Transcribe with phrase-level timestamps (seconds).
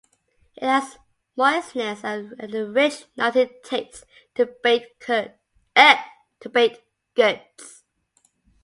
[0.55, 0.97] It adds
[1.37, 5.75] moistness and a rich nutty taste to baked goods.